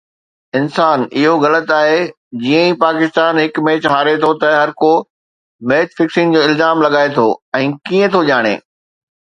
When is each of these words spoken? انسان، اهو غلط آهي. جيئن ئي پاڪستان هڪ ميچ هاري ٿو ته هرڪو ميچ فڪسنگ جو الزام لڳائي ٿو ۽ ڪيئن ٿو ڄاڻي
انسان، 0.59 1.01
اهو 1.19 1.33
غلط 1.43 1.69
آهي. 1.81 1.99
جيئن 2.45 2.65
ئي 2.71 2.79
پاڪستان 2.85 3.41
هڪ 3.43 3.63
ميچ 3.69 3.87
هاري 3.93 4.15
ٿو 4.25 4.33
ته 4.45 4.57
هرڪو 4.57 4.91
ميچ 5.73 5.95
فڪسنگ 6.01 6.37
جو 6.41 6.45
الزام 6.49 6.83
لڳائي 6.89 7.15
ٿو 7.21 7.29
۽ 7.63 7.71
ڪيئن 7.91 8.13
ٿو 8.17 8.27
ڄاڻي 8.33 8.59